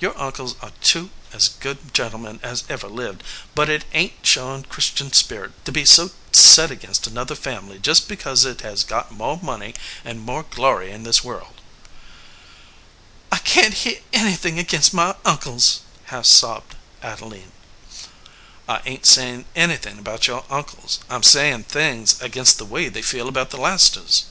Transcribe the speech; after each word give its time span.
"Your 0.00 0.18
uncles 0.20 0.56
are 0.60 0.72
two 0.82 1.10
as 1.32 1.50
good 1.50 1.94
gen 1.94 2.10
tlemen 2.10 2.40
as 2.42 2.64
ever 2.68 2.88
lived, 2.88 3.22
but 3.54 3.68
it 3.68 3.84
ain 3.92 4.08
t 4.08 4.14
showing 4.22 4.64
Christian 4.64 5.12
spirit 5.12 5.52
to 5.64 5.70
be 5.70 5.84
so 5.84 6.10
set 6.32 6.72
against 6.72 7.06
another 7.06 7.36
family 7.36 7.78
just 7.78 8.08
be 8.08 8.16
cause 8.16 8.44
it 8.44 8.62
has 8.62 8.82
got 8.82 9.12
more 9.12 9.38
money 9.40 9.74
and 10.04 10.18
more 10.20 10.42
glory 10.42 10.90
in 10.90 11.04
this 11.04 11.22
world." 11.22 11.60
"I 13.30 13.38
can 13.38 13.70
t 13.70 13.76
hear 13.90 14.00
anything 14.12 14.58
against 14.58 14.92
my 14.92 15.14
uncles," 15.24 15.78
half 16.06 16.26
sobbed 16.26 16.74
Adeline. 17.00 17.52
"I 18.68 18.80
ain 18.84 19.02
t 19.02 19.06
saying 19.06 19.44
anything 19.54 20.00
against 20.00 20.26
your 20.26 20.44
uncles. 20.50 20.98
65 21.02 21.02
EDGEWATER 21.04 21.04
PEOPLE 21.04 21.14
I 21.14 21.14
m 21.14 21.22
saying 21.22 21.62
things 21.70 22.20
against 22.20 22.58
the 22.58 22.64
way 22.66 22.88
they 22.88 23.02
feel 23.02 23.28
about 23.28 23.50
the 23.50 23.58
Leicesters." 23.58 24.24